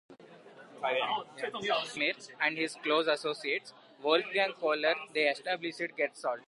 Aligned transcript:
Along 0.79 1.25
with 1.35 1.53
Max 1.53 1.95
Wertheimer 1.95 2.29
and 2.41 2.57
his 2.57 2.73
close 2.81 3.05
associates 3.05 3.71
Wolfgang 4.03 4.53
Kohler 4.59 4.95
they 5.13 5.27
established 5.29 5.77
Gestalt 5.95 6.17
psychology. 6.17 6.39